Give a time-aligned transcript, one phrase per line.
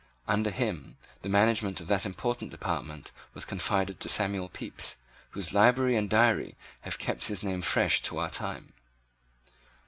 [0.27, 4.95] Under him the management of that important department was confided to Samuel Pepys,
[5.29, 8.73] whose library and diary have kept his name fresh to our time.